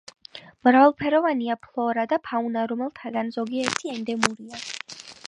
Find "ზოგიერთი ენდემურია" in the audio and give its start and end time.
3.37-4.65